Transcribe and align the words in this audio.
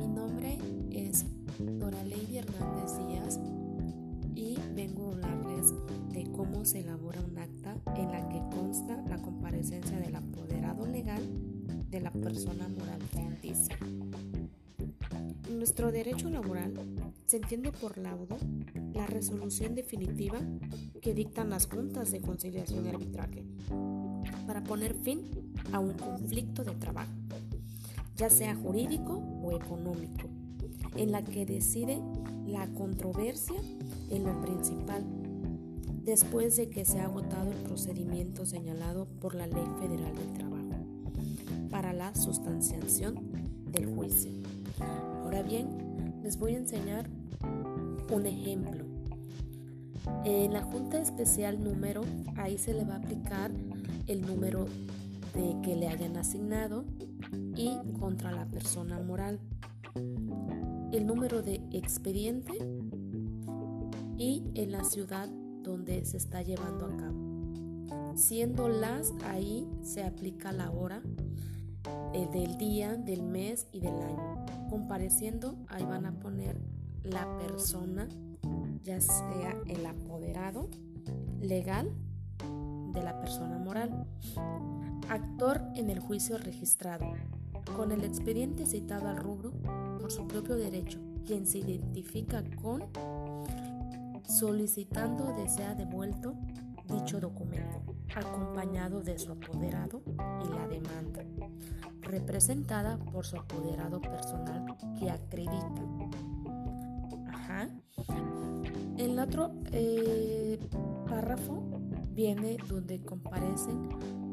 Mi 0.00 0.08
nombre 0.08 0.56
es 0.90 1.26
Dora 1.58 2.02
Lady 2.04 2.38
Hernández 2.38 2.96
Díaz 3.06 3.38
y 4.34 4.56
vengo 4.74 5.10
a 5.10 5.12
hablarles 5.12 5.74
de 6.14 6.24
cómo 6.32 6.64
se 6.64 6.80
elabora 6.80 7.20
un 7.20 7.36
acta 7.36 7.76
en 7.96 8.10
la 8.10 8.26
que 8.30 8.40
consta 8.56 8.96
la 9.10 9.18
comparecencia 9.18 9.98
del 9.98 10.16
apoderado 10.16 10.86
legal 10.86 11.22
de 11.90 12.00
la 12.00 12.10
persona 12.10 12.66
moral 12.68 13.02
ficticia. 13.12 13.76
Nuestro 15.50 15.92
derecho 15.92 16.30
laboral 16.30 16.72
se 17.26 17.36
entiende 17.36 17.70
por 17.70 17.98
laudo 17.98 18.38
la 18.94 19.06
resolución 19.06 19.74
definitiva 19.74 20.38
que 21.02 21.12
dictan 21.12 21.50
las 21.50 21.66
juntas 21.66 22.10
de 22.10 22.22
conciliación 22.22 22.86
y 22.86 22.88
arbitraje 22.88 23.44
para 24.46 24.64
poner 24.64 24.94
fin 24.94 25.52
a 25.72 25.78
un 25.78 25.92
conflicto 25.92 26.64
de 26.64 26.72
trabajo 26.76 27.12
ya 28.20 28.28
sea 28.28 28.54
jurídico 28.54 29.22
o 29.42 29.56
económico, 29.56 30.28
en 30.94 31.10
la 31.10 31.24
que 31.24 31.46
decide 31.46 31.98
la 32.46 32.66
controversia 32.74 33.56
en 34.10 34.24
lo 34.24 34.38
principal 34.42 35.02
después 36.04 36.54
de 36.56 36.68
que 36.68 36.84
se 36.84 37.00
ha 37.00 37.04
agotado 37.04 37.50
el 37.50 37.56
procedimiento 37.62 38.44
señalado 38.44 39.06
por 39.22 39.34
la 39.34 39.46
Ley 39.46 39.64
Federal 39.80 40.14
del 40.14 40.32
Trabajo 40.34 40.68
para 41.70 41.94
la 41.94 42.14
sustanciación 42.14 43.14
del 43.72 43.86
juicio. 43.86 44.32
Ahora 45.22 45.42
bien, 45.42 46.20
les 46.22 46.38
voy 46.38 46.56
a 46.56 46.58
enseñar 46.58 47.08
un 48.12 48.26
ejemplo. 48.26 48.84
En 50.26 50.52
la 50.52 50.62
Junta 50.62 51.00
Especial 51.00 51.64
número, 51.64 52.02
ahí 52.36 52.58
se 52.58 52.74
le 52.74 52.84
va 52.84 52.96
a 52.96 52.98
aplicar 52.98 53.50
el 54.08 54.20
número 54.20 54.66
de 55.34 55.56
que 55.62 55.74
le 55.74 55.88
hayan 55.88 56.18
asignado 56.18 56.84
y 57.56 57.78
contra 57.98 58.32
la 58.32 58.46
persona 58.46 58.98
moral. 59.00 59.40
El 60.92 61.06
número 61.06 61.42
de 61.42 61.62
expediente 61.72 62.52
y 64.16 64.44
en 64.54 64.72
la 64.72 64.84
ciudad 64.84 65.28
donde 65.62 66.04
se 66.04 66.16
está 66.16 66.42
llevando 66.42 66.86
a 66.86 66.96
cabo. 66.96 68.16
Siendo 68.16 68.68
las, 68.68 69.12
ahí 69.24 69.66
se 69.82 70.02
aplica 70.02 70.52
la 70.52 70.70
hora 70.70 71.02
eh, 72.12 72.28
del 72.32 72.58
día, 72.58 72.96
del 72.96 73.22
mes 73.22 73.66
y 73.72 73.80
del 73.80 73.94
año. 73.94 74.44
Compareciendo, 74.68 75.56
ahí 75.68 75.84
van 75.84 76.06
a 76.06 76.12
poner 76.12 76.60
la 77.02 77.38
persona, 77.38 78.08
ya 78.82 79.00
sea 79.00 79.56
el 79.66 79.86
apoderado 79.86 80.68
legal 81.40 81.90
de 82.92 83.02
la 83.02 83.18
persona 83.20 83.58
moral. 83.58 84.06
Actor 85.08 85.62
en 85.74 85.90
el 85.90 86.00
juicio 86.00 86.38
registrado, 86.38 87.06
con 87.76 87.92
el 87.92 88.04
expediente 88.04 88.66
citado 88.66 89.08
al 89.08 89.16
rubro 89.16 89.52
por 89.98 90.10
su 90.10 90.26
propio 90.26 90.56
derecho, 90.56 90.98
quien 91.26 91.46
se 91.46 91.58
identifica 91.58 92.42
con 92.62 92.84
solicitando 94.24 95.34
desea 95.36 95.74
devuelto 95.74 96.34
dicho 96.90 97.20
documento, 97.20 97.82
acompañado 98.14 99.00
de 99.00 99.18
su 99.18 99.32
apoderado 99.32 100.02
y 100.06 100.48
la 100.48 100.66
demanda, 100.66 101.24
representada 102.00 102.98
por 102.98 103.24
su 103.24 103.36
apoderado 103.36 104.00
personal 104.00 104.76
que 104.98 105.10
acredita. 105.10 105.82
Ajá. 107.28 107.68
El 108.96 109.18
otro 109.18 109.52
eh, 109.72 110.58
párrafo 111.08 111.79
viene 112.20 112.58
donde 112.68 113.00
comparecen 113.00 113.88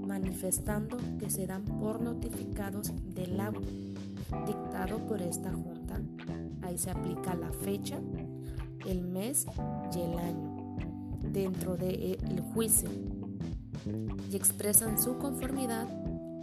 manifestando 0.06 0.98
que 1.18 1.30
se 1.30 1.48
dan 1.48 1.64
por 1.64 2.02
notificados 2.02 2.92
del 3.16 3.40
auto 3.40 3.62
dictado 4.46 4.98
por 5.08 5.22
esta 5.22 5.54
junta. 5.54 6.02
Ahí 6.64 6.78
se 6.78 6.92
aplica 6.92 7.34
la 7.36 7.50
fecha, 7.54 7.98
el 8.86 9.06
mes 9.06 9.46
y 9.96 10.02
el 10.02 10.18
año 10.18 10.76
dentro 11.32 11.78
del 11.78 12.18
de 12.18 12.44
juicio 12.54 12.90
y 14.30 14.36
expresan 14.36 15.02
su 15.02 15.18
conformidad 15.18 15.88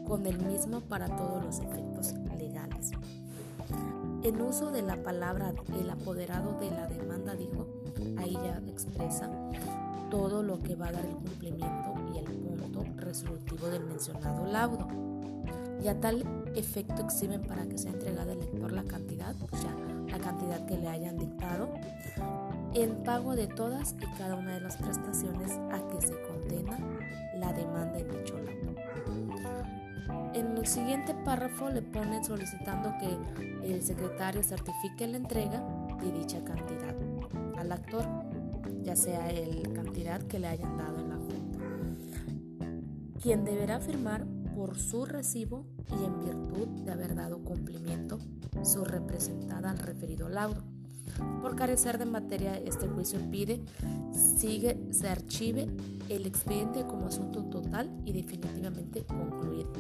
con 0.07 0.25
el 0.25 0.39
mismo 0.47 0.81
para 0.81 1.15
todos 1.15 1.45
los 1.45 1.59
efectos 1.59 2.15
legales. 2.39 2.93
En 4.23 4.41
uso 4.41 4.71
de 4.71 4.81
la 4.81 4.97
palabra 5.03 5.53
el 5.79 5.91
apoderado 5.91 6.59
de 6.59 6.71
la 6.71 6.87
demanda 6.87 7.35
dijo, 7.35 7.67
ahí 8.17 8.33
ya 8.33 8.63
expresa 8.67 9.29
todo 10.15 10.45
lo 10.45 10.61
que 10.61 10.77
va 10.77 10.87
a 10.87 10.93
dar 10.93 11.05
el 11.05 11.17
cumplimiento 11.17 11.93
y 12.15 12.19
el 12.19 12.25
punto 12.25 12.85
resolutivo 12.99 13.67
del 13.67 13.83
mencionado 13.83 14.47
laudo. 14.47 14.87
Y 15.83 15.89
a 15.89 15.99
tal 15.99 16.25
efecto 16.55 17.03
exhiben 17.03 17.43
para 17.43 17.67
que 17.67 17.77
sea 17.77 17.91
entregada 17.91 18.31
al 18.31 18.39
lector 18.39 18.71
la 18.71 18.85
cantidad, 18.85 19.35
o 19.51 19.57
sea, 19.57 19.75
la 20.07 20.19
cantidad 20.21 20.65
que 20.67 20.79
le 20.79 20.87
hayan 20.87 21.19
dictado, 21.19 21.69
en 22.75 23.03
pago 23.03 23.35
de 23.35 23.49
todas 23.49 23.97
y 24.01 24.07
cada 24.17 24.37
una 24.37 24.55
de 24.55 24.61
las 24.61 24.77
prestaciones 24.77 25.51
a 25.73 25.85
que 25.89 26.07
se 26.07 26.15
condena 26.29 26.79
la 27.37 27.53
demanda 27.53 27.99
en 27.99 28.09
dicho 28.09 28.39
laudo. 28.39 28.73
En 30.33 30.57
el 30.57 30.67
siguiente 30.69 31.13
párrafo 31.25 31.71
le 31.71 31.83
ponen 31.83 32.25
solicitando 32.25 32.95
que 33.01 33.69
el 33.69 33.83
secretario 33.83 34.45
certifique 34.45 35.09
la 35.09 35.17
entrega 35.17 35.61
de 36.01 36.13
dicha 36.13 36.39
cantidad 36.45 36.95
al 37.59 37.73
actor, 37.73 38.05
ya 38.83 38.97
sea 38.97 39.31
el 39.31 39.73
cantidad 39.73 40.23
que 40.23 40.39
le 40.39 40.49
hayan 40.49 40.77
dado 40.77 40.99
en 40.99 41.09
la 41.09 41.17
junta, 41.17 41.59
quien 43.23 43.45
deberá 43.45 43.81
firmar 43.81 44.27
por 44.55 44.79
su 44.79 45.05
recibo 45.05 45.65
y 45.91 46.05
en 46.05 46.21
virtud 46.21 46.69
de 46.85 46.93
haber 46.93 47.15
dado 47.15 47.39
cumplimiento 47.39 48.19
su 48.63 48.85
representada 48.85 49.71
al 49.71 49.79
referido 49.79 50.29
laudo. 50.29 50.63
Por 51.43 51.55
carecer 51.55 51.99
de 51.99 52.07
materia, 52.07 52.57
este 52.57 52.89
juicio 52.89 53.19
pide 53.31 53.61
sigue, 54.39 54.79
se 54.91 55.09
archive 55.09 55.69
el 56.09 56.27
expediente 56.27 56.85
como 56.87 57.07
asunto 57.07 57.45
total 57.45 57.91
y 58.05 58.13
definitivamente 58.13 59.05
concluido. 59.05 59.73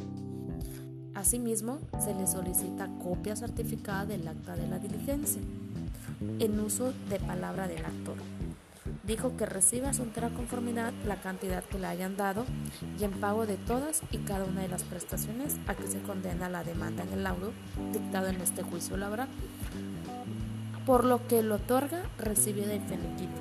Asimismo, 1.14 1.78
se 2.02 2.14
le 2.14 2.26
solicita 2.26 2.90
copia 3.02 3.36
certificada 3.36 4.06
del 4.06 4.26
acta 4.26 4.56
de 4.56 4.66
la 4.66 4.78
diligencia 4.78 5.40
en 6.38 6.60
uso 6.60 6.92
de 7.08 7.18
palabra 7.20 7.68
del 7.68 7.84
actor 7.84 8.16
dijo 9.06 9.36
que 9.36 9.46
recibe 9.46 9.86
a 9.86 9.94
su 9.94 10.02
entera 10.02 10.30
conformidad 10.30 10.92
la 11.06 11.16
cantidad 11.16 11.62
que 11.64 11.78
le 11.78 11.86
hayan 11.86 12.16
dado 12.16 12.46
y 12.98 13.04
en 13.04 13.12
pago 13.12 13.46
de 13.46 13.56
todas 13.56 14.02
y 14.10 14.18
cada 14.18 14.44
una 14.44 14.62
de 14.62 14.68
las 14.68 14.82
prestaciones 14.82 15.56
a 15.66 15.74
que 15.74 15.86
se 15.86 16.00
condena 16.00 16.48
la 16.48 16.64
demanda 16.64 17.02
en 17.02 17.12
el 17.12 17.22
laudo 17.22 17.52
dictado 17.92 18.28
en 18.28 18.40
este 18.40 18.62
juicio 18.62 18.96
laboral, 18.96 19.28
por 20.86 21.04
lo 21.04 21.26
que 21.26 21.42
lo 21.42 21.56
otorga 21.56 22.02
recibe 22.18 22.66
de 22.66 22.80
finiquito. 22.80 23.40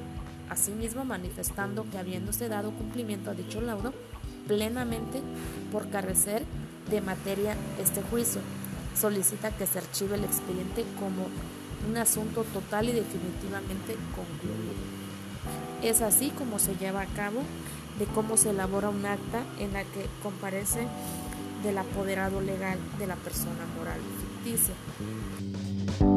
Asimismo, 0.49 1.05
manifestando 1.05 1.89
que 1.89 1.97
habiéndose 1.97 2.49
dado 2.49 2.71
cumplimiento 2.71 3.31
a 3.31 3.33
dicho 3.33 3.61
laudo, 3.61 3.93
plenamente 4.47 5.21
por 5.71 5.89
carecer 5.89 6.43
de 6.89 7.01
materia 7.01 7.55
este 7.81 8.01
juicio, 8.01 8.41
solicita 8.95 9.51
que 9.51 9.65
se 9.65 9.79
archive 9.79 10.15
el 10.15 10.25
expediente 10.25 10.83
como 10.99 11.27
un 11.89 11.97
asunto 11.97 12.43
total 12.53 12.89
y 12.89 12.91
definitivamente 12.91 13.95
concluido. 14.15 15.02
Es 15.83 16.01
así 16.01 16.29
como 16.29 16.59
se 16.59 16.75
lleva 16.77 17.01
a 17.01 17.05
cabo 17.07 17.41
de 17.99 18.05
cómo 18.05 18.37
se 18.37 18.51
elabora 18.51 18.89
un 18.89 19.05
acta 19.05 19.43
en 19.59 19.73
la 19.73 19.83
que 19.83 20.07
comparece 20.23 20.87
del 21.61 21.77
apoderado 21.77 22.39
legal 22.39 22.79
de 22.97 23.07
la 23.07 23.15
persona 23.15 23.65
moral 23.77 23.99
ficticia. 24.41 26.12